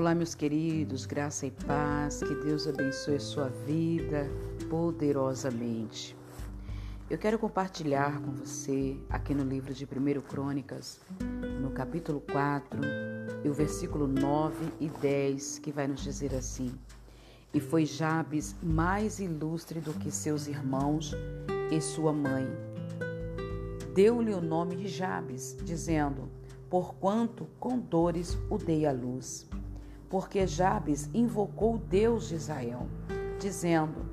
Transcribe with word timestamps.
Olá, 0.00 0.14
meus 0.14 0.34
queridos, 0.34 1.04
graça 1.04 1.44
e 1.44 1.50
paz, 1.50 2.22
que 2.22 2.34
Deus 2.36 2.66
abençoe 2.66 3.16
a 3.16 3.20
sua 3.20 3.48
vida 3.66 4.30
poderosamente. 4.70 6.16
Eu 7.10 7.18
quero 7.18 7.38
compartilhar 7.38 8.18
com 8.22 8.32
você 8.32 8.96
aqui 9.10 9.34
no 9.34 9.44
livro 9.44 9.74
de 9.74 9.84
1 9.84 10.22
Crônicas, 10.22 11.02
no 11.60 11.70
capítulo 11.72 12.22
4, 12.32 12.80
e 13.44 13.48
o 13.50 13.52
versículo 13.52 14.08
9 14.08 14.72
e 14.80 14.88
10, 14.88 15.58
que 15.58 15.70
vai 15.70 15.86
nos 15.86 16.02
dizer 16.02 16.34
assim: 16.34 16.72
E 17.52 17.60
foi 17.60 17.84
Jabes 17.84 18.56
mais 18.62 19.20
ilustre 19.20 19.80
do 19.80 19.92
que 19.92 20.10
seus 20.10 20.46
irmãos 20.46 21.14
e 21.70 21.78
sua 21.78 22.10
mãe. 22.10 22.48
Deu-lhe 23.94 24.32
o 24.32 24.40
nome 24.40 24.76
de 24.76 24.88
Jabes, 24.88 25.58
dizendo: 25.62 26.30
Porquanto 26.70 27.46
com 27.60 27.78
dores 27.78 28.38
o 28.48 28.56
dei 28.56 28.86
à 28.86 28.92
luz 28.92 29.49
porque 30.10 30.44
Jabes 30.44 31.08
invocou 31.14 31.78
Deus 31.78 32.28
de 32.28 32.34
Israel, 32.34 32.88
dizendo: 33.38 34.04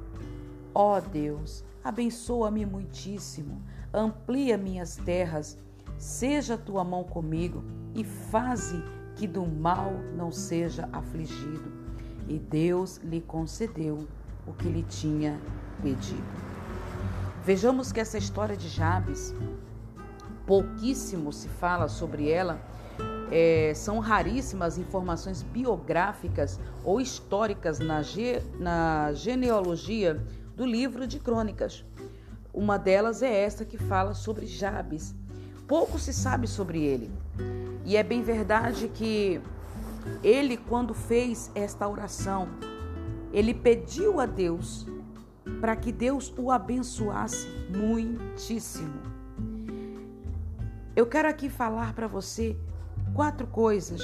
Ó 0.73 0.95
oh 0.95 1.01
Deus, 1.01 1.65
abençoa-me 1.83 2.65
muitíssimo, 2.65 3.59
amplia 3.91 4.57
minhas 4.57 4.95
terras, 4.95 5.57
seja 5.97 6.55
tua 6.55 6.83
mão 6.83 7.03
comigo 7.03 7.63
e 7.95 8.03
faze 8.03 8.81
que 9.15 9.25
do 9.25 9.45
mal 9.45 9.91
não 10.15 10.31
seja 10.31 10.87
afligido. 10.93 11.75
E 12.27 12.37
Deus 12.37 12.97
lhe 12.97 13.19
concedeu 13.19 14.07
o 14.45 14.53
que 14.53 14.69
lhe 14.69 14.83
tinha 14.83 15.39
pedido. 15.81 16.47
Vejamos 17.43 17.91
que 17.91 17.99
essa 17.99 18.17
história 18.17 18.55
de 18.55 18.67
Jabes, 18.67 19.33
pouquíssimo 20.45 21.33
se 21.33 21.47
fala 21.47 21.87
sobre 21.87 22.29
ela 22.29 22.61
é, 23.31 23.73
são 23.75 23.99
raríssimas 23.99 24.77
informações 24.77 25.43
biográficas 25.43 26.59
ou 26.83 27.01
históricas 27.01 27.79
na, 27.79 28.01
ge, 28.01 28.41
na 28.59 29.11
genealogia 29.13 30.21
do 30.55 30.65
livro 30.65 31.05
de 31.05 31.19
crônicas. 31.19 31.85
Uma 32.53 32.77
delas 32.77 33.21
é 33.21 33.43
esta 33.43 33.65
que 33.65 33.77
fala 33.77 34.13
sobre 34.13 34.45
Jabes. 34.45 35.13
Pouco 35.67 35.99
se 35.99 36.13
sabe 36.13 36.47
sobre 36.47 36.83
ele. 36.83 37.11
E 37.85 37.95
é 37.95 38.03
bem 38.03 38.21
verdade 38.21 38.87
que 38.87 39.41
ele, 40.23 40.57
quando 40.57 40.93
fez 40.93 41.51
esta 41.53 41.87
oração, 41.87 42.47
ele 43.31 43.53
pediu 43.53 44.19
a 44.19 44.25
Deus 44.25 44.87
para 45.61 45.75
que 45.75 45.91
Deus 45.91 46.33
o 46.37 46.51
abençoasse 46.51 47.47
muitíssimo. 47.69 49.01
Eu 50.95 51.05
quero 51.05 51.27
aqui 51.27 51.49
falar 51.49 51.93
para 51.93 52.07
você 52.07 52.57
quatro 53.13 53.47
coisas 53.47 54.01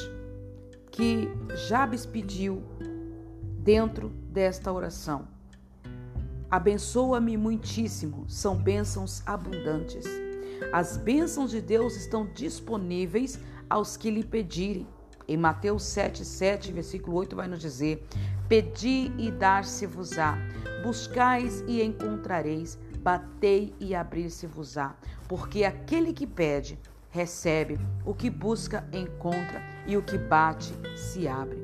que 0.91 1.27
Jabes 1.67 2.05
pediu 2.05 2.63
dentro 3.59 4.09
desta 4.09 4.71
oração. 4.71 5.27
Abençoa-me 6.49 7.35
muitíssimo, 7.35 8.25
são 8.29 8.55
bênçãos 8.55 9.23
abundantes. 9.25 10.05
As 10.71 10.97
bênçãos 10.97 11.49
de 11.49 11.59
Deus 11.59 11.95
estão 11.95 12.27
disponíveis 12.27 13.39
aos 13.69 13.97
que 13.97 14.11
lhe 14.11 14.23
pedirem. 14.23 14.87
Em 15.27 15.37
Mateus 15.37 15.83
7, 15.83 16.23
7, 16.23 16.71
versículo 16.71 17.17
8, 17.17 17.35
vai 17.35 17.47
nos 17.47 17.59
dizer: 17.59 18.05
Pedi 18.47 19.11
e 19.17 19.31
dar-se-vos-á, 19.31 20.37
buscais 20.83 21.63
e 21.67 21.81
encontrareis, 21.81 22.77
batei 22.99 23.73
e 23.79 23.95
abrir-se-vos-á, 23.95 24.95
porque 25.27 25.63
aquele 25.63 26.13
que 26.13 26.27
pede, 26.27 26.77
recebe, 27.13 27.79
o 28.03 28.11
que 28.11 28.27
busca 28.27 28.83
encontra 28.91 29.61
e 29.85 29.95
o 29.95 30.01
que 30.01 30.17
bate 30.17 30.73
se 30.97 31.27
abre. 31.27 31.61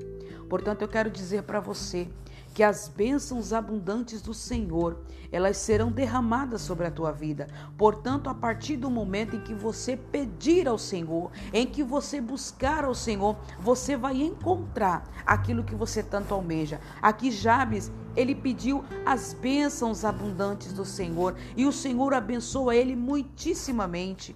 Portanto, 0.48 0.84
eu 0.84 0.88
quero 0.88 1.10
dizer 1.10 1.42
para 1.42 1.60
você 1.60 2.08
que 2.54 2.62
as 2.62 2.88
bênçãos 2.88 3.52
abundantes 3.52 4.22
do 4.22 4.34
Senhor, 4.34 5.00
elas 5.32 5.58
serão 5.58 5.92
derramadas 5.92 6.62
sobre 6.62 6.86
a 6.86 6.92
tua 6.92 7.12
vida. 7.12 7.48
Portanto, 7.78 8.30
a 8.30 8.34
partir 8.34 8.78
do 8.78 8.92
momento 8.92 9.36
em 9.36 9.42
que 9.42 9.54
você 9.56 9.98
pedir 9.98 10.68
ao 10.68 10.78
Senhor, 10.78 11.32
em 11.52 11.66
que 11.66 11.84
você 11.84 12.22
buscar 12.22 12.86
ao 12.86 12.94
Senhor, 12.94 13.36
você 13.60 13.98
vai 13.98 14.22
encontrar 14.22 15.04
aquilo 15.26 15.64
que 15.64 15.74
você 15.74 16.04
tanto 16.04 16.32
almeja. 16.32 16.80
Aqui 17.02 17.32
Jabes, 17.32 17.92
ele 18.16 18.36
pediu 18.36 18.84
as 19.04 19.34
bênçãos 19.34 20.06
abundantes 20.06 20.74
do 20.74 20.86
Senhor 20.86 21.36
e 21.58 21.66
o 21.66 21.72
Senhor 21.72 22.14
abençoa 22.14 22.76
ele 22.76 22.96
muitíssimamente. 22.96 24.36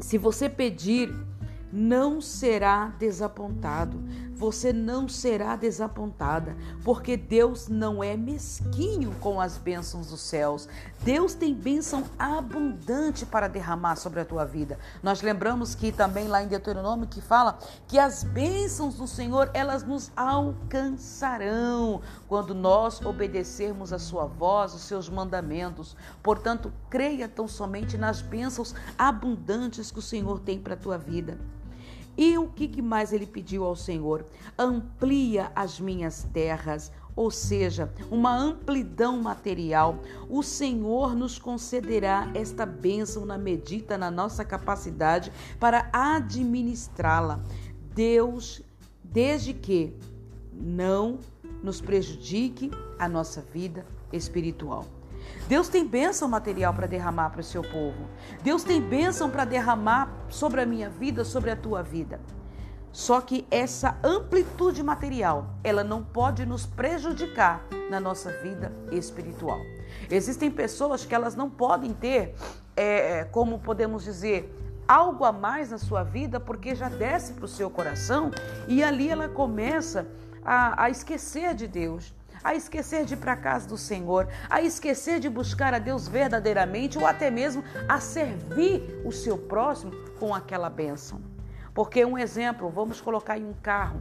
Se 0.00 0.18
você 0.18 0.48
pedir, 0.48 1.12
não 1.72 2.20
será 2.20 2.86
desapontado. 2.98 4.02
Você 4.40 4.72
não 4.72 5.06
será 5.06 5.54
desapontada, 5.54 6.56
porque 6.82 7.14
Deus 7.14 7.68
não 7.68 8.02
é 8.02 8.16
mesquinho 8.16 9.14
com 9.20 9.38
as 9.38 9.58
bênçãos 9.58 10.06
dos 10.06 10.22
céus. 10.22 10.66
Deus 11.02 11.34
tem 11.34 11.52
bênção 11.52 12.04
abundante 12.18 13.26
para 13.26 13.48
derramar 13.48 13.96
sobre 13.96 14.20
a 14.20 14.24
tua 14.24 14.46
vida. 14.46 14.78
Nós 15.02 15.20
lembramos 15.20 15.74
que 15.74 15.92
também 15.92 16.26
lá 16.26 16.42
em 16.42 16.48
Deuteronômio 16.48 17.06
que 17.06 17.20
fala 17.20 17.58
que 17.86 17.98
as 17.98 18.24
bênçãos 18.24 18.94
do 18.94 19.06
Senhor, 19.06 19.50
elas 19.52 19.82
nos 19.82 20.10
alcançarão 20.16 22.00
quando 22.26 22.54
nós 22.54 23.04
obedecermos 23.04 23.92
a 23.92 23.98
sua 23.98 24.24
voz, 24.24 24.72
os 24.72 24.80
seus 24.80 25.10
mandamentos. 25.10 25.94
Portanto, 26.22 26.72
creia 26.88 27.28
tão 27.28 27.46
somente 27.46 27.98
nas 27.98 28.22
bênçãos 28.22 28.74
abundantes 28.96 29.90
que 29.90 29.98
o 29.98 30.02
Senhor 30.02 30.40
tem 30.40 30.58
para 30.58 30.72
a 30.72 30.78
tua 30.78 30.96
vida. 30.96 31.36
E 32.20 32.36
o 32.36 32.48
que 32.48 32.82
mais 32.82 33.14
ele 33.14 33.24
pediu 33.24 33.64
ao 33.64 33.74
Senhor? 33.74 34.26
Amplia 34.58 35.50
as 35.56 35.80
minhas 35.80 36.24
terras, 36.34 36.92
ou 37.16 37.30
seja, 37.30 37.90
uma 38.10 38.36
amplidão 38.36 39.22
material. 39.22 39.98
O 40.28 40.42
Senhor 40.42 41.16
nos 41.16 41.38
concederá 41.38 42.30
esta 42.34 42.66
bênção 42.66 43.24
na 43.24 43.38
medida 43.38 43.96
na 43.96 44.10
nossa 44.10 44.44
capacidade 44.44 45.32
para 45.58 45.88
administrá-la. 45.94 47.40
Deus, 47.94 48.60
desde 49.02 49.54
que 49.54 49.96
não 50.52 51.20
nos 51.62 51.80
prejudique 51.80 52.70
a 52.98 53.08
nossa 53.08 53.40
vida 53.40 53.86
espiritual. 54.12 54.84
Deus 55.48 55.68
tem 55.68 55.86
bênção 55.86 56.28
material 56.28 56.72
para 56.72 56.86
derramar 56.86 57.30
para 57.30 57.40
o 57.40 57.44
seu 57.44 57.62
povo. 57.62 58.08
Deus 58.42 58.62
tem 58.62 58.80
bênção 58.80 59.30
para 59.30 59.44
derramar 59.44 60.10
sobre 60.28 60.60
a 60.60 60.66
minha 60.66 60.88
vida, 60.88 61.24
sobre 61.24 61.50
a 61.50 61.56
tua 61.56 61.82
vida. 61.82 62.20
Só 62.92 63.20
que 63.20 63.46
essa 63.50 63.96
amplitude 64.02 64.82
material, 64.82 65.54
ela 65.62 65.84
não 65.84 66.02
pode 66.02 66.44
nos 66.44 66.66
prejudicar 66.66 67.64
na 67.88 68.00
nossa 68.00 68.32
vida 68.38 68.72
espiritual. 68.90 69.60
Existem 70.10 70.50
pessoas 70.50 71.04
que 71.04 71.14
elas 71.14 71.36
não 71.36 71.48
podem 71.48 71.92
ter, 71.92 72.34
é, 72.76 73.20
é 73.20 73.24
como 73.24 73.60
podemos 73.60 74.02
dizer, 74.02 74.56
algo 74.88 75.24
a 75.24 75.30
mais 75.30 75.70
na 75.70 75.78
sua 75.78 76.02
vida, 76.02 76.40
porque 76.40 76.74
já 76.74 76.88
desce 76.88 77.34
para 77.34 77.44
o 77.44 77.48
seu 77.48 77.70
coração 77.70 78.32
e 78.66 78.82
ali 78.82 79.08
ela 79.08 79.28
começa 79.28 80.08
a, 80.44 80.84
a 80.84 80.90
esquecer 80.90 81.54
de 81.54 81.68
Deus 81.68 82.12
a 82.42 82.54
esquecer 82.54 83.04
de 83.04 83.14
ir 83.14 83.16
para 83.16 83.32
a 83.32 83.36
casa 83.36 83.68
do 83.68 83.76
Senhor, 83.76 84.28
a 84.48 84.62
esquecer 84.62 85.20
de 85.20 85.28
buscar 85.28 85.74
a 85.74 85.78
Deus 85.78 86.08
verdadeiramente 86.08 86.98
ou 86.98 87.06
até 87.06 87.30
mesmo 87.30 87.62
a 87.88 88.00
servir 88.00 89.02
o 89.04 89.12
seu 89.12 89.36
próximo 89.36 89.92
com 90.18 90.34
aquela 90.34 90.70
bênção. 90.70 91.20
Porque 91.74 92.04
um 92.04 92.18
exemplo, 92.18 92.68
vamos 92.68 93.00
colocar 93.00 93.38
em 93.38 93.44
um 93.44 93.54
carro. 93.54 94.00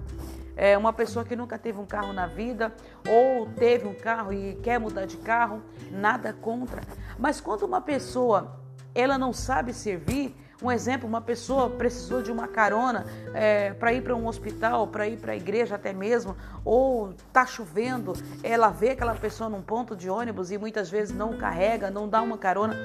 É 0.55 0.77
uma 0.77 0.91
pessoa 0.91 1.23
que 1.23 1.35
nunca 1.35 1.57
teve 1.57 1.79
um 1.79 1.85
carro 1.85 2.11
na 2.11 2.27
vida 2.27 2.73
ou 3.07 3.47
teve 3.47 3.87
um 3.87 3.93
carro 3.93 4.33
e 4.33 4.55
quer 4.61 4.79
mudar 4.79 5.05
de 5.05 5.17
carro, 5.17 5.61
nada 5.91 6.33
contra. 6.33 6.81
Mas 7.17 7.39
quando 7.39 7.63
uma 7.63 7.79
pessoa 7.79 8.59
ela 8.93 9.17
não 9.17 9.31
sabe 9.31 9.73
servir, 9.73 10.35
um 10.61 10.71
exemplo, 10.71 11.07
uma 11.07 11.21
pessoa 11.21 11.69
precisou 11.69 12.21
de 12.21 12.31
uma 12.31 12.47
carona 12.47 13.05
é, 13.33 13.73
para 13.73 13.93
ir 13.93 14.03
para 14.03 14.15
um 14.15 14.27
hospital, 14.27 14.87
para 14.87 15.07
ir 15.07 15.17
para 15.17 15.31
a 15.31 15.35
igreja 15.35 15.75
até 15.75 15.93
mesmo, 15.93 16.35
ou 16.65 17.11
está 17.11 17.45
chovendo, 17.45 18.13
ela 18.43 18.69
vê 18.69 18.89
aquela 18.89 19.15
pessoa 19.15 19.49
num 19.49 19.61
ponto 19.61 19.95
de 19.95 20.09
ônibus 20.09 20.51
e 20.51 20.57
muitas 20.57 20.89
vezes 20.89 21.15
não 21.15 21.37
carrega, 21.37 21.89
não 21.89 22.09
dá 22.09 22.21
uma 22.21 22.37
carona. 22.37 22.75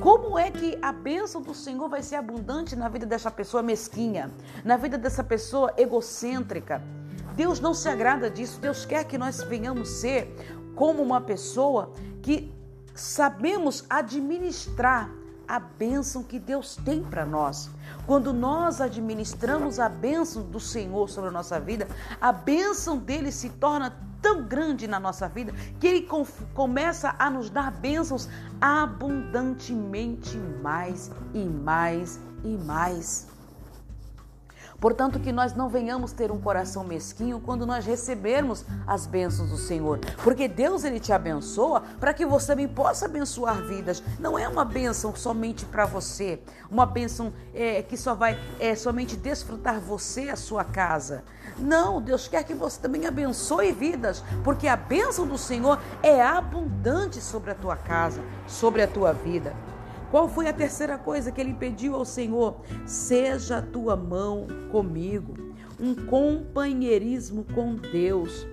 Como 0.00 0.38
é 0.38 0.50
que 0.50 0.78
a 0.80 0.92
bênção 0.92 1.42
do 1.42 1.54
Senhor 1.54 1.88
vai 1.88 2.02
ser 2.02 2.16
abundante 2.16 2.76
na 2.76 2.88
vida 2.88 3.04
dessa 3.04 3.30
pessoa 3.30 3.62
mesquinha, 3.62 4.30
na 4.64 4.76
vida 4.76 4.96
dessa 4.96 5.24
pessoa 5.24 5.72
egocêntrica? 5.76 6.82
Deus 7.34 7.58
não 7.58 7.72
se 7.72 7.88
agrada 7.88 8.30
disso. 8.30 8.60
Deus 8.60 8.84
quer 8.84 9.04
que 9.04 9.16
nós 9.16 9.42
venhamos 9.42 9.88
ser 9.88 10.34
como 10.74 11.02
uma 11.02 11.20
pessoa 11.20 11.92
que 12.22 12.52
sabemos 12.94 13.84
administrar 13.88 15.10
a 15.48 15.58
bênção 15.58 16.22
que 16.22 16.38
Deus 16.38 16.76
tem 16.76 17.02
para 17.02 17.24
nós. 17.24 17.70
Quando 18.06 18.32
nós 18.32 18.80
administramos 18.80 19.80
a 19.80 19.88
bênção 19.88 20.42
do 20.42 20.60
Senhor 20.60 21.08
sobre 21.08 21.30
a 21.30 21.32
nossa 21.32 21.58
vida, 21.58 21.88
a 22.20 22.30
bênção 22.30 22.98
dele 22.98 23.32
se 23.32 23.48
torna 23.48 23.96
tão 24.20 24.42
grande 24.44 24.86
na 24.86 25.00
nossa 25.00 25.28
vida 25.28 25.52
que 25.80 25.86
ele 25.86 26.08
começa 26.54 27.14
a 27.18 27.30
nos 27.30 27.48
dar 27.48 27.70
bênçãos 27.70 28.28
abundantemente 28.60 30.36
mais 30.62 31.10
e 31.32 31.44
mais 31.44 32.20
e 32.44 32.56
mais. 32.56 33.37
Portanto, 34.80 35.18
que 35.18 35.32
nós 35.32 35.54
não 35.54 35.68
venhamos 35.68 36.12
ter 36.12 36.30
um 36.30 36.40
coração 36.40 36.84
mesquinho 36.84 37.40
quando 37.40 37.66
nós 37.66 37.84
recebermos 37.84 38.64
as 38.86 39.06
bênçãos 39.06 39.50
do 39.50 39.56
Senhor. 39.56 39.98
Porque 40.22 40.46
Deus 40.46 40.84
ele 40.84 41.00
te 41.00 41.12
abençoa 41.12 41.82
para 41.98 42.14
que 42.14 42.24
você 42.24 42.48
também 42.48 42.68
possa 42.68 43.06
abençoar 43.06 43.60
vidas. 43.62 44.00
Não 44.20 44.38
é 44.38 44.48
uma 44.48 44.64
bênção 44.64 45.14
somente 45.16 45.64
para 45.64 45.84
você, 45.84 46.40
uma 46.70 46.86
bênção 46.86 47.32
é, 47.52 47.82
que 47.82 47.96
só 47.96 48.14
vai 48.14 48.38
é, 48.60 48.76
somente 48.76 49.16
desfrutar 49.16 49.80
você 49.80 50.28
a 50.28 50.36
sua 50.36 50.62
casa. 50.62 51.24
Não, 51.58 52.00
Deus 52.00 52.28
quer 52.28 52.44
que 52.44 52.54
você 52.54 52.80
também 52.80 53.04
abençoe 53.04 53.72
vidas, 53.72 54.22
porque 54.44 54.68
a 54.68 54.76
bênção 54.76 55.26
do 55.26 55.36
Senhor 55.36 55.80
é 56.04 56.22
abundante 56.22 57.20
sobre 57.20 57.50
a 57.50 57.54
tua 57.54 57.76
casa, 57.76 58.22
sobre 58.46 58.80
a 58.82 58.86
tua 58.86 59.12
vida. 59.12 59.52
Qual 60.10 60.28
foi 60.28 60.48
a 60.48 60.52
terceira 60.52 60.96
coisa 60.96 61.30
que 61.30 61.40
ele 61.40 61.52
pediu 61.52 61.94
ao 61.94 62.04
Senhor? 62.04 62.62
Seja 62.86 63.58
a 63.58 63.62
tua 63.62 63.94
mão 63.94 64.46
comigo, 64.70 65.34
um 65.78 65.94
companheirismo 65.94 67.44
com 67.54 67.74
Deus. 67.74 68.46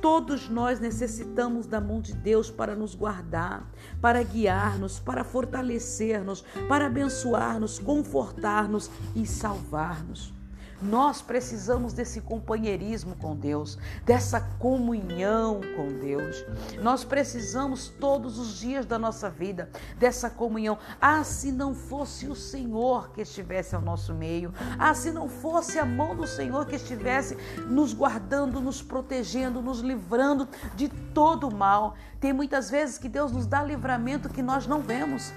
Todos 0.00 0.48
nós 0.48 0.80
necessitamos 0.80 1.66
da 1.66 1.80
mão 1.80 2.00
de 2.00 2.14
Deus 2.14 2.50
para 2.50 2.74
nos 2.74 2.94
guardar, 2.94 3.70
para 4.00 4.22
guiar-nos, 4.22 4.98
para 4.98 5.24
fortalecer-nos, 5.24 6.42
para 6.68 6.86
abençoar-nos, 6.86 7.78
confortar-nos 7.78 8.90
e 9.14 9.26
salvar-nos. 9.26 10.39
Nós 10.80 11.20
precisamos 11.20 11.92
desse 11.92 12.20
companheirismo 12.20 13.14
com 13.16 13.36
Deus, 13.36 13.78
dessa 14.04 14.40
comunhão 14.40 15.60
com 15.76 15.88
Deus. 15.98 16.44
Nós 16.82 17.04
precisamos 17.04 17.88
todos 17.88 18.38
os 18.38 18.58
dias 18.58 18.86
da 18.86 18.98
nossa 18.98 19.28
vida 19.28 19.68
dessa 19.98 20.30
comunhão. 20.30 20.78
Ah, 21.00 21.22
se 21.24 21.52
não 21.52 21.74
fosse 21.74 22.26
o 22.26 22.34
Senhor 22.34 23.10
que 23.10 23.22
estivesse 23.22 23.74
ao 23.74 23.82
nosso 23.82 24.14
meio, 24.14 24.52
ah, 24.78 24.94
se 24.94 25.10
não 25.10 25.28
fosse 25.28 25.78
a 25.78 25.84
mão 25.84 26.16
do 26.16 26.26
Senhor 26.26 26.66
que 26.66 26.76
estivesse 26.76 27.36
nos 27.68 27.92
guardando, 27.92 28.60
nos 28.60 28.82
protegendo, 28.82 29.60
nos 29.60 29.80
livrando 29.80 30.48
de 30.74 30.88
todo 30.88 31.48
o 31.48 31.54
mal. 31.54 31.94
Tem 32.18 32.32
muitas 32.32 32.70
vezes 32.70 32.98
que 32.98 33.08
Deus 33.08 33.32
nos 33.32 33.46
dá 33.46 33.62
livramento 33.62 34.28
que 34.28 34.42
nós 34.42 34.66
não 34.66 34.80
vemos. 34.80 35.32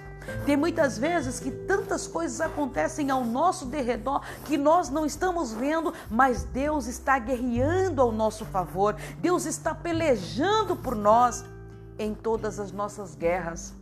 Tem 0.45 0.57
muitas 0.57 0.97
vezes 0.97 1.39
que 1.39 1.51
tantas 1.51 2.07
coisas 2.07 2.41
acontecem 2.41 3.09
ao 3.09 3.23
nosso 3.23 3.65
derredor 3.65 4.21
que 4.45 4.57
nós 4.57 4.89
não 4.89 5.05
estamos 5.05 5.53
vendo, 5.53 5.93
mas 6.09 6.43
Deus 6.43 6.87
está 6.87 7.17
guerreando 7.19 8.01
ao 8.01 8.11
nosso 8.11 8.45
favor. 8.45 8.95
Deus 9.19 9.45
está 9.45 9.73
pelejando 9.73 10.75
por 10.75 10.95
nós 10.95 11.43
em 11.97 12.13
todas 12.13 12.59
as 12.59 12.71
nossas 12.71 13.15
guerras. 13.15 13.73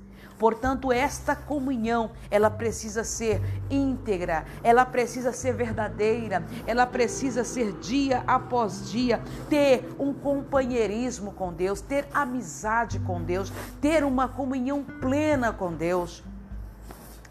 Portanto, 0.42 0.92
esta 0.92 1.36
comunhão, 1.36 2.10
ela 2.32 2.50
precisa 2.50 3.04
ser 3.04 3.40
íntegra, 3.70 4.44
ela 4.64 4.84
precisa 4.84 5.32
ser 5.32 5.54
verdadeira, 5.54 6.44
ela 6.66 6.88
precisa 6.88 7.44
ser 7.44 7.74
dia 7.74 8.24
após 8.26 8.90
dia, 8.90 9.22
ter 9.48 9.88
um 10.00 10.12
companheirismo 10.12 11.32
com 11.32 11.54
Deus, 11.54 11.80
ter 11.80 12.08
amizade 12.12 12.98
com 13.02 13.22
Deus, 13.22 13.54
ter 13.80 14.04
uma 14.04 14.28
comunhão 14.28 14.84
plena 14.84 15.54
com 15.54 15.72
Deus. 15.72 16.24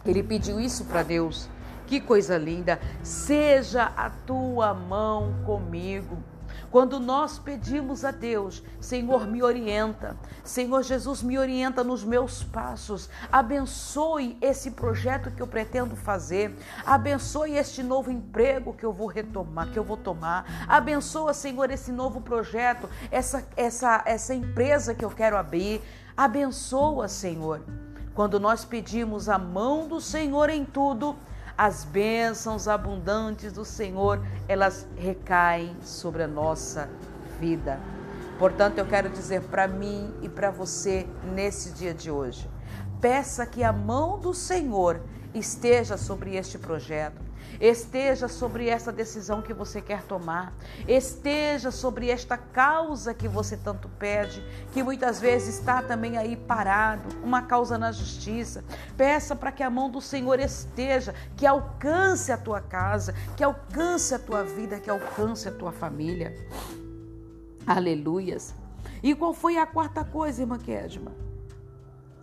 Ele 0.04 0.22
pediu 0.22 0.60
isso 0.60 0.84
para 0.84 1.02
Deus. 1.02 1.48
Que 1.86 2.00
coisa 2.00 2.38
linda! 2.38 2.80
Seja 3.02 3.92
a 3.96 4.10
tua 4.10 4.72
mão 4.72 5.34
comigo. 5.44 6.18
Quando 6.70 7.00
nós 7.00 7.36
pedimos 7.36 8.04
a 8.04 8.12
Deus, 8.12 8.62
Senhor, 8.80 9.26
me 9.26 9.42
orienta, 9.42 10.16
Senhor 10.44 10.84
Jesus, 10.84 11.20
me 11.20 11.36
orienta 11.36 11.82
nos 11.82 12.04
meus 12.04 12.44
passos, 12.44 13.10
abençoe 13.30 14.38
esse 14.40 14.70
projeto 14.70 15.32
que 15.32 15.42
eu 15.42 15.48
pretendo 15.48 15.96
fazer, 15.96 16.56
abençoe 16.86 17.56
este 17.56 17.82
novo 17.82 18.10
emprego 18.10 18.72
que 18.72 18.86
eu 18.86 18.92
vou 18.92 19.08
retomar, 19.08 19.72
que 19.72 19.78
eu 19.78 19.84
vou 19.84 19.96
tomar, 19.96 20.66
abençoa, 20.68 21.34
Senhor, 21.34 21.70
esse 21.72 21.90
novo 21.90 22.20
projeto, 22.20 22.88
essa, 23.10 23.44
essa, 23.56 24.02
essa 24.06 24.32
empresa 24.32 24.94
que 24.94 25.04
eu 25.04 25.10
quero 25.10 25.36
abrir, 25.36 25.82
abençoa, 26.16 27.08
Senhor. 27.08 27.60
Quando 28.14 28.40
nós 28.40 28.64
pedimos 28.64 29.28
a 29.28 29.38
mão 29.38 29.86
do 29.86 30.00
Senhor 30.00 30.50
em 30.50 30.64
tudo, 30.64 31.16
as 31.56 31.84
bênçãos 31.84 32.66
abundantes 32.66 33.52
do 33.52 33.64
Senhor, 33.64 34.20
elas 34.48 34.86
recaem 34.96 35.76
sobre 35.82 36.22
a 36.22 36.28
nossa 36.28 36.88
vida. 37.38 37.78
Portanto, 38.38 38.78
eu 38.78 38.86
quero 38.86 39.10
dizer 39.10 39.42
para 39.42 39.68
mim 39.68 40.12
e 40.22 40.28
para 40.28 40.50
você 40.50 41.06
nesse 41.34 41.70
dia 41.72 41.92
de 41.92 42.10
hoje, 42.10 42.48
peça 43.00 43.46
que 43.46 43.62
a 43.62 43.72
mão 43.72 44.18
do 44.18 44.32
Senhor 44.32 45.00
esteja 45.34 45.96
sobre 45.96 46.36
este 46.36 46.58
projeto 46.58 47.29
esteja 47.60 48.28
sobre 48.28 48.68
essa 48.68 48.90
decisão 48.90 49.42
que 49.42 49.52
você 49.52 49.80
quer 49.80 50.02
tomar, 50.02 50.52
esteja 50.86 51.70
sobre 51.70 52.10
esta 52.10 52.36
causa 52.36 53.12
que 53.14 53.28
você 53.28 53.56
tanto 53.56 53.88
pede, 53.88 54.42
que 54.72 54.82
muitas 54.82 55.20
vezes 55.20 55.58
está 55.58 55.82
também 55.82 56.16
aí 56.16 56.36
parado, 56.36 57.08
uma 57.22 57.42
causa 57.42 57.76
na 57.76 57.92
justiça. 57.92 58.64
Peça 58.96 59.36
para 59.36 59.52
que 59.52 59.62
a 59.62 59.70
mão 59.70 59.90
do 59.90 60.00
Senhor 60.00 60.40
esteja, 60.40 61.14
que 61.36 61.46
alcance 61.46 62.32
a 62.32 62.38
tua 62.38 62.60
casa, 62.60 63.14
que 63.36 63.44
alcance 63.44 64.14
a 64.14 64.18
tua 64.18 64.42
vida, 64.42 64.78
que 64.78 64.90
alcance 64.90 65.48
a 65.48 65.52
tua 65.52 65.72
família. 65.72 66.34
Aleluias. 67.66 68.54
E 69.02 69.14
qual 69.14 69.32
foi 69.32 69.56
a 69.56 69.66
quarta 69.66 70.04
coisa, 70.04 70.42
irmã 70.42 70.58
Kedma? 70.58 71.12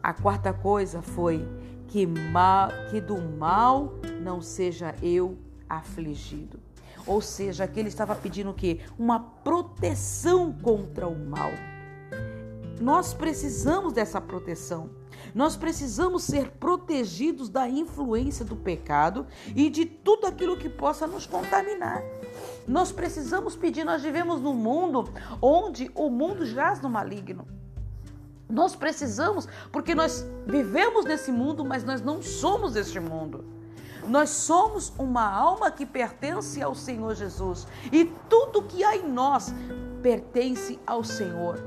A 0.02 0.14
quarta 0.14 0.54
coisa 0.54 1.02
foi 1.02 1.48
que, 1.88 2.06
mal, 2.06 2.69
que 2.89 3.00
do 3.00 3.22
mal 3.22 3.94
não 4.22 4.42
seja 4.42 4.95
eu 5.01 5.38
afligido. 5.69 6.60
Ou 7.06 7.22
seja, 7.22 7.63
aqui 7.63 7.80
ele 7.80 7.89
estava 7.89 8.13
pedindo 8.16 8.50
o 8.50 8.54
quê? 8.54 8.81
Uma 9.00 9.19
proteção 9.19 10.51
contra 10.51 11.07
o 11.07 11.18
mal. 11.18 11.51
Nós 12.81 13.13
precisamos 13.13 13.94
dessa 13.94 14.19
proteção. 14.19 14.89
Nós 15.34 15.56
precisamos 15.56 16.24
ser 16.24 16.51
protegidos 16.51 17.50
da 17.50 17.68
influência 17.68 18.45
do 18.45 18.56
pecado 18.56 19.25
e 19.56 19.69
de 19.69 19.86
tudo 19.86 20.28
aquilo 20.28 20.57
que 20.57 20.69
possa 20.69 21.07
nos 21.07 21.25
contaminar. 21.25 22.04
Nós 22.68 22.92
precisamos 22.92 23.56
pedir, 23.56 23.83
nós 23.83 24.04
vivemos 24.04 24.42
num 24.42 24.54
mundo 24.54 25.10
onde 25.42 25.90
o 25.95 26.10
mundo 26.10 26.45
jaz 26.45 26.81
no 26.81 26.90
maligno. 26.90 27.48
Nós 28.50 28.76
precisamos, 28.76 29.48
porque 29.72 29.94
nós 29.94 30.26
vivemos 30.46 31.06
nesse 31.06 31.32
mundo, 31.32 31.66
mas 31.66 31.84
nós 31.84 32.02
não 32.02 32.21
somos 32.21 32.74
deste 32.74 33.00
mundo. 33.00 33.44
Nós 34.07 34.30
somos 34.30 34.94
uma 34.98 35.30
alma 35.30 35.69
que 35.69 35.86
pertence 35.86 36.62
ao 36.62 36.74
Senhor 36.74 37.14
Jesus 37.14 37.68
e 37.92 38.06
tudo 38.30 38.64
que 38.64 38.83
há 38.83 38.95
em 38.95 39.07
nós 39.07 39.54
pertence 40.02 40.80
ao 40.88 41.04
Senhor. 41.04 41.62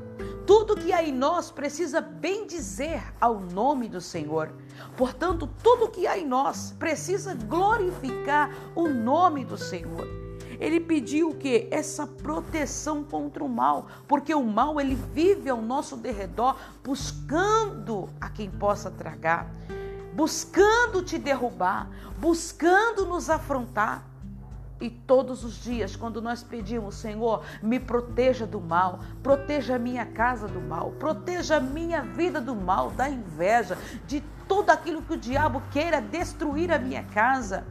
Tudo 0.47 0.75
que 0.75 0.93
há 0.93 1.03
em 1.03 1.13
nós 1.13 1.51
precisa 1.51 2.01
bem 2.01 2.47
dizer 2.47 3.03
ao 3.21 3.39
nome 3.39 3.89
do 3.89 4.01
Senhor. 4.01 4.51
Portanto, 4.97 5.49
tudo 5.63 5.91
que 5.91 6.07
há 6.07 6.19
em 6.19 6.27
nós 6.27 6.75
precisa 6.79 7.35
glorificar 7.35 8.51
o 8.75 8.89
nome 8.89 9.45
do 9.45 9.59
Senhor. 9.59 10.20
Ele 10.61 10.79
pediu 10.79 11.31
o 11.31 11.35
que? 11.35 11.67
Essa 11.71 12.07
proteção 12.07 13.03
contra 13.03 13.43
o 13.43 13.49
mal, 13.49 13.87
porque 14.07 14.35
o 14.35 14.45
mal 14.45 14.79
ele 14.79 14.95
vive 14.95 15.49
ao 15.49 15.63
nosso 15.63 15.97
derredor 15.97 16.55
buscando 16.85 18.11
a 18.21 18.29
quem 18.29 18.51
possa 18.51 18.91
tragar, 18.91 19.51
buscando 20.15 21.03
te 21.03 21.17
derrubar, 21.17 21.89
buscando 22.19 23.07
nos 23.07 23.31
afrontar. 23.31 24.07
E 24.79 24.89
todos 24.89 25.45
os 25.45 25.63
dias, 25.63 25.95
quando 25.95 26.23
nós 26.23 26.43
pedimos, 26.43 26.95
Senhor, 26.95 27.43
me 27.63 27.79
proteja 27.79 28.47
do 28.47 28.61
mal, 28.61 29.01
proteja 29.23 29.77
a 29.77 29.79
minha 29.79 30.07
casa 30.07 30.47
do 30.47 30.61
mal, 30.61 30.93
proteja 30.93 31.57
a 31.57 31.61
minha 31.61 32.03
vida 32.03 32.41
do 32.41 32.55
mal, 32.55 32.91
da 32.91 33.09
inveja, 33.09 33.77
de 34.07 34.23
tudo 34.49 34.71
aquilo 34.71 35.03
que 35.03 35.15
o 35.15 35.19
diabo 35.19 35.63
queira 35.71 36.01
destruir 36.01 36.73
a 36.73 36.79
minha 36.79 37.05
casa, 37.05 37.67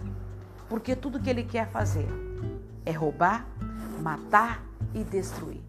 porque 0.67 0.95
tudo 0.95 1.19
que 1.19 1.29
ele 1.29 1.43
quer 1.43 1.67
fazer 1.71 2.28
é 2.85 2.91
roubar, 2.91 3.45
matar 4.01 4.63
e 4.93 5.03
destruir. 5.03 5.61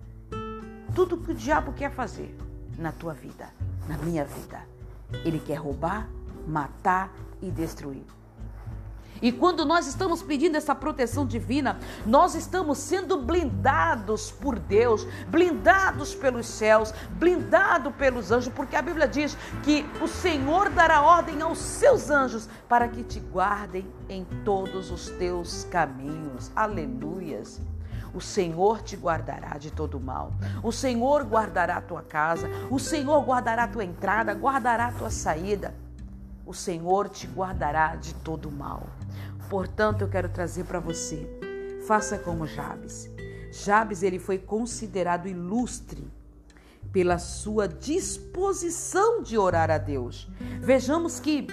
Tudo 0.95 1.19
que 1.19 1.33
o 1.33 1.35
diabo 1.35 1.73
quer 1.73 1.91
fazer 1.91 2.37
na 2.79 2.93
tua 2.93 3.13
vida, 3.13 3.49
na 3.89 3.97
minha 3.99 4.25
vida, 4.25 4.61
ele 5.25 5.39
quer 5.39 5.57
roubar, 5.57 6.09
matar 6.47 7.13
e 7.41 7.51
destruir. 7.51 8.05
E 9.23 9.31
quando 9.31 9.65
nós 9.65 9.87
estamos 9.87 10.23
pedindo 10.23 10.57
essa 10.57 10.75
proteção 10.75 11.27
divina, 11.27 11.79
nós 12.07 12.35
estamos 12.35 12.79
sendo 12.79 13.19
blindados 13.19 14.31
por 14.31 14.59
Deus, 14.59 15.07
blindados 15.29 16.15
pelos 16.15 16.47
céus, 16.47 16.93
blindados 17.13 17.95
pelos 17.95 18.31
anjos, 18.33 18.53
porque 18.55 18.77
a 18.77 18.83
Bíblia 18.83 19.07
diz 19.07 19.37
que 19.63 19.85
o 20.01 20.09
Senhor 20.09 20.71
dará 20.71 21.03
ordem 21.03 21.41
aos 21.43 21.59
seus 21.59 22.11
anjos 22.11 22.49
para 22.69 22.89
que 22.89 23.03
te 23.03 23.21
guardem 23.21 23.87
em 24.09 24.25
todos 24.45 24.91
os 24.91 25.11
teus 25.11 25.65
caminhos. 25.65 26.51
Aleluias. 26.55 27.61
O 28.13 28.21
Senhor 28.21 28.83
te 28.83 28.97
guardará 28.97 29.57
de 29.57 29.71
todo 29.71 30.01
mal. 30.01 30.33
O 30.63 30.73
Senhor 30.73 31.23
guardará 31.25 31.77
a 31.77 31.81
tua 31.81 32.03
casa. 32.03 32.49
O 32.69 32.79
Senhor 32.79 33.23
guardará 33.23 33.65
a 33.65 33.69
tua 33.69 33.85
entrada, 33.85 34.35
guardará 34.35 34.87
a 34.87 34.93
tua 34.93 35.11
saída. 35.11 35.75
O 36.47 36.55
Senhor 36.55 37.09
te 37.09 37.27
guardará 37.27 37.97
de 37.97 38.15
todo 38.17 38.51
mal. 38.51 38.87
Portanto, 39.49 40.03
eu 40.03 40.09
quero 40.09 40.29
trazer 40.29 40.65
para 40.65 40.81
você. 40.81 41.29
Faça 41.87 42.19
como 42.19 42.47
Jabes. 42.47 43.11
Jabes 43.51 44.03
ele 44.03 44.19
foi 44.19 44.39
considerado 44.39 45.27
ilustre 45.27 46.07
pela 46.93 47.19
sua 47.19 47.69
disposição 47.69 49.23
de 49.23 49.37
orar 49.37 49.71
a 49.71 49.79
Deus. 49.79 50.29
Vejamos 50.61 51.21
que 51.21 51.47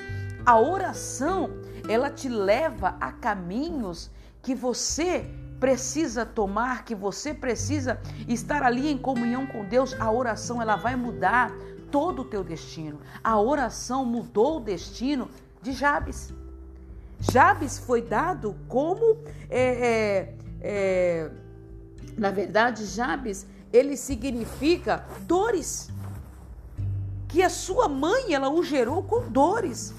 a 0.46 0.60
oração, 0.60 1.50
ela 1.90 2.10
te 2.10 2.30
leva 2.30 2.96
a 3.00 3.12
caminhos 3.12 4.10
que 4.42 4.56
você 4.56 5.30
precisa 5.60 6.26
tomar, 6.26 6.86
que 6.86 6.96
você 6.96 7.34
precisa 7.34 8.00
estar 8.28 8.64
ali 8.64 8.90
em 8.90 8.98
comunhão 8.98 9.46
com 9.48 9.66
Deus. 9.66 9.94
A 10.00 10.12
oração, 10.12 10.62
ela 10.62 10.76
vai 10.76 10.96
mudar 10.96 11.52
todo 11.92 12.22
o 12.22 12.26
teu 12.26 12.44
destino. 12.44 13.00
A 13.24 13.40
oração 13.40 14.06
mudou 14.06 14.58
o 14.58 14.60
destino 14.60 15.30
de 15.62 15.72
Jabes. 15.72 16.34
Jabes 17.20 17.80
foi 17.80 18.02
dado 18.02 18.56
como, 18.68 19.18
é, 19.50 19.62
é, 19.62 20.36
é, 20.62 21.32
na 22.18 22.32
verdade, 22.32 22.86
Jabes 22.86 23.48
ele 23.72 23.98
significa 23.98 25.06
dores. 25.22 25.90
Que 27.28 27.44
a 27.44 27.50
sua 27.50 27.90
mãe, 27.90 28.34
ela 28.34 28.50
o 28.50 28.64
gerou 28.64 29.04
com 29.04 29.28
dores. 29.30 29.94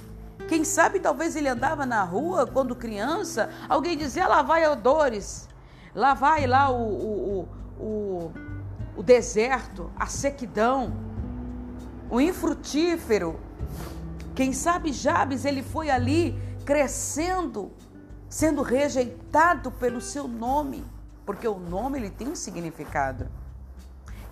Quem 0.49 0.65
sabe 0.65 0.99
talvez 0.99 1.37
ele 1.37 1.49
andava 1.49 1.85
na 1.85 2.03
rua 2.03 2.47
quando 2.47 2.75
criança, 2.75 3.51
alguém 3.69 3.99
dizia, 3.99 4.27
lá 4.27 4.41
vai 4.41 4.65
a 4.65 4.75
dores, 4.75 5.47
lá 5.95 6.15
vai 6.15 6.47
lá 6.47 6.71
o, 6.71 6.83
o, 6.83 7.49
o, 7.79 8.33
o 8.97 9.03
deserto, 9.03 9.93
a 9.95 10.07
sequidão, 10.07 11.08
o 12.11 12.21
infrutífero. 12.21 13.39
Quem 14.35 14.53
sabe 14.53 14.93
Jabes, 14.93 15.45
ele 15.45 15.63
foi 15.63 15.91
ali 15.91 16.39
crescendo, 16.65 17.73
sendo 18.29 18.63
rejeitado 18.63 19.71
pelo 19.71 20.01
seu 20.01 20.29
nome, 20.29 20.85
porque 21.27 21.47
o 21.47 21.59
nome 21.59 21.99
ele 21.99 22.11
tem 22.11 22.29
um 22.29 22.37
significado. 22.37 23.29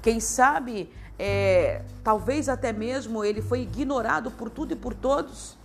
Quem 0.01 0.21
sabe, 0.21 0.93
é, 1.19 1.83
talvez 2.05 2.49
até 2.49 2.73
mesmo 2.73 3.25
ele 3.25 3.43
foi 3.43 3.63
ignorado 3.63 4.31
por 4.31 4.49
tudo 4.49 4.73
e 4.73 4.77
por 4.77 4.95
todos. 4.95 5.59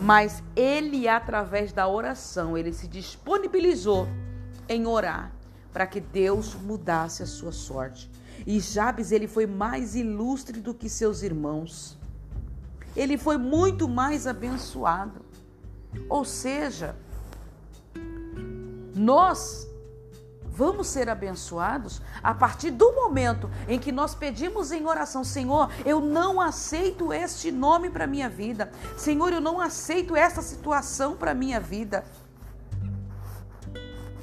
Mas 0.00 0.42
ele, 0.56 1.06
através 1.06 1.72
da 1.72 1.86
oração, 1.86 2.56
ele 2.56 2.72
se 2.72 2.88
disponibilizou 2.88 4.08
em 4.68 4.86
orar 4.86 5.30
para 5.72 5.86
que 5.86 6.00
Deus 6.00 6.54
mudasse 6.54 7.22
a 7.22 7.26
sua 7.26 7.52
sorte. 7.52 8.10
E 8.46 8.58
Jabes, 8.60 9.12
ele 9.12 9.26
foi 9.26 9.46
mais 9.46 9.94
ilustre 9.94 10.60
do 10.60 10.74
que 10.74 10.88
seus 10.88 11.22
irmãos. 11.22 11.98
Ele 12.96 13.16
foi 13.16 13.36
muito 13.36 13.88
mais 13.88 14.26
abençoado. 14.26 15.24
Ou 16.08 16.24
seja, 16.24 16.96
nós 18.94 19.66
vamos 20.54 20.86
ser 20.86 21.08
abençoados 21.08 22.02
a 22.22 22.34
partir 22.34 22.70
do 22.70 22.92
momento 22.92 23.50
em 23.66 23.78
que 23.78 23.90
nós 23.90 24.14
pedimos 24.14 24.70
em 24.70 24.86
oração: 24.86 25.24
Senhor, 25.24 25.70
eu 25.84 26.00
não 26.00 26.40
aceito 26.40 27.12
este 27.12 27.50
nome 27.50 27.90
para 27.90 28.06
minha 28.06 28.28
vida. 28.28 28.70
Senhor, 28.96 29.32
eu 29.32 29.40
não 29.40 29.60
aceito 29.60 30.14
esta 30.14 30.42
situação 30.42 31.16
para 31.16 31.34
minha 31.34 31.60
vida. 31.60 32.04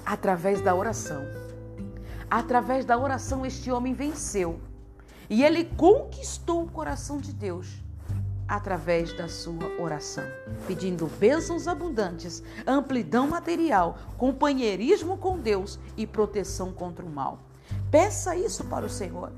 Através 0.06 0.62
da 0.62 0.74
oração. 0.76 1.39
Através 2.30 2.86
da 2.86 2.98
oração, 2.98 3.46
este 3.46 3.72
homem 3.72 3.94
venceu. 3.94 4.60
E 5.30 5.44
ele 5.44 5.66
conquistou 5.66 6.64
o 6.64 6.72
coração 6.72 7.18
de 7.18 7.34
Deus 7.34 7.82
através 8.48 9.14
da 9.14 9.28
sua 9.28 9.80
oração, 9.80 10.24
pedindo 10.66 11.06
bênçãos 11.06 11.68
abundantes, 11.68 12.42
amplidão 12.66 13.28
material, 13.28 13.98
companheirismo 14.18 15.18
com 15.18 15.38
Deus 15.38 15.80
e 15.96 16.08
proteção 16.08 16.74
contra 16.74 17.06
o 17.06 17.10
mal. 17.10 17.40
Peça 17.92 18.36
isso 18.36 18.64
para 18.66 18.86
o 18.86 18.90
Senhor. 18.90 19.32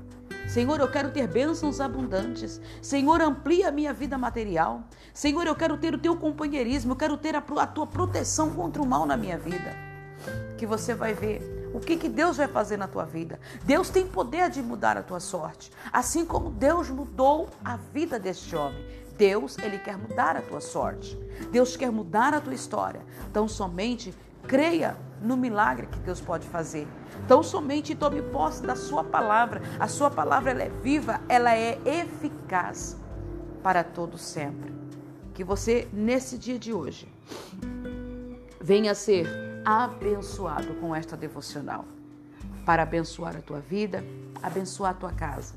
Senhor, 0.48 0.80
eu 0.80 0.90
quero 0.90 1.10
ter 1.10 1.28
bênçãos 1.28 1.78
abundantes. 1.78 2.60
Senhor, 2.80 3.20
amplia 3.20 3.68
a 3.68 3.72
minha 3.72 3.92
vida 3.92 4.16
material. 4.16 4.82
Senhor, 5.12 5.46
eu 5.46 5.54
quero 5.54 5.76
ter 5.76 5.94
o 5.94 5.98
teu 5.98 6.16
companheirismo, 6.16 6.92
eu 6.92 6.96
quero 6.96 7.16
ter 7.16 7.36
a, 7.36 7.44
a 7.58 7.66
tua 7.66 7.86
proteção 7.86 8.50
contra 8.50 8.82
o 8.82 8.86
mal 8.86 9.06
na 9.06 9.16
minha 9.16 9.38
vida. 9.38 9.76
Que 10.56 10.66
você 10.66 10.94
vai 10.94 11.12
ver 11.14 11.61
o 11.72 11.80
que, 11.80 11.96
que 11.96 12.08
Deus 12.08 12.36
vai 12.36 12.48
fazer 12.48 12.76
na 12.76 12.86
tua 12.86 13.04
vida. 13.04 13.40
Deus 13.64 13.88
tem 13.88 14.06
poder 14.06 14.50
de 14.50 14.62
mudar 14.62 14.96
a 14.96 15.02
tua 15.02 15.20
sorte, 15.20 15.70
assim 15.92 16.24
como 16.24 16.50
Deus 16.50 16.90
mudou 16.90 17.48
a 17.64 17.76
vida 17.76 18.18
deste 18.18 18.54
homem. 18.54 18.84
Deus, 19.16 19.56
ele 19.58 19.78
quer 19.78 19.96
mudar 19.96 20.36
a 20.36 20.42
tua 20.42 20.60
sorte. 20.60 21.18
Deus 21.50 21.76
quer 21.76 21.90
mudar 21.90 22.34
a 22.34 22.40
tua 22.40 22.54
história. 22.54 23.02
Então 23.30 23.46
somente 23.46 24.14
creia 24.48 24.96
no 25.20 25.36
milagre 25.36 25.86
que 25.86 25.98
Deus 26.00 26.20
pode 26.20 26.46
fazer. 26.46 26.88
Então 27.24 27.42
somente 27.42 27.94
tome 27.94 28.22
posse 28.22 28.62
da 28.62 28.74
sua 28.74 29.04
palavra. 29.04 29.62
A 29.78 29.86
sua 29.86 30.10
palavra 30.10 30.50
ela 30.50 30.62
é 30.62 30.70
viva, 30.82 31.20
ela 31.28 31.54
é 31.54 31.78
eficaz 31.84 32.96
para 33.62 33.84
todo 33.84 34.18
sempre. 34.18 34.72
Que 35.34 35.44
você 35.44 35.88
nesse 35.92 36.36
dia 36.36 36.58
de 36.58 36.72
hoje 36.72 37.08
venha 38.60 38.94
ser 38.94 39.51
abençoado 39.64 40.74
com 40.74 40.94
esta 40.94 41.16
devocional. 41.16 41.84
Para 42.64 42.82
abençoar 42.82 43.36
a 43.36 43.42
tua 43.42 43.60
vida, 43.60 44.04
abençoar 44.42 44.92
a 44.92 44.94
tua 44.94 45.12
casa. 45.12 45.54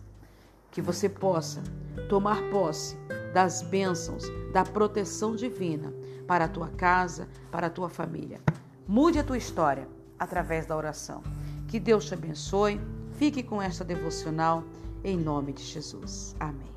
Que 0.71 0.81
você 0.81 1.07
possa 1.07 1.61
tomar 2.09 2.41
posse 2.49 2.97
das 3.33 3.61
bênçãos, 3.61 4.23
da 4.51 4.63
proteção 4.63 5.35
divina 5.35 5.93
para 6.27 6.45
a 6.45 6.49
tua 6.49 6.69
casa, 6.69 7.27
para 7.51 7.67
a 7.67 7.69
tua 7.69 7.89
família. 7.89 8.39
Mude 8.87 9.19
a 9.19 9.23
tua 9.23 9.37
história 9.37 9.87
através 10.19 10.65
da 10.65 10.75
oração. 10.75 11.21
Que 11.67 11.79
Deus 11.79 12.05
te 12.05 12.13
abençoe. 12.13 12.79
Fique 13.13 13.41
com 13.43 13.61
esta 13.61 13.83
devocional 13.83 14.63
em 15.03 15.17
nome 15.17 15.53
de 15.53 15.63
Jesus. 15.63 16.35
Amém. 16.39 16.74